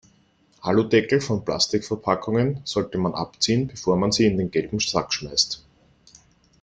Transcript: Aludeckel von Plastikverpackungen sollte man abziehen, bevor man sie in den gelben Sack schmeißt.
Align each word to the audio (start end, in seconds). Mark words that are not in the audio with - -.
Aludeckel 0.63 1.21
von 1.21 1.45
Plastikverpackungen 1.45 2.61
sollte 2.63 2.97
man 2.97 3.13
abziehen, 3.13 3.67
bevor 3.67 3.97
man 3.97 4.11
sie 4.11 4.25
in 4.25 4.39
den 4.39 4.49
gelben 4.49 4.79
Sack 4.79 5.13
schmeißt. 5.13 5.63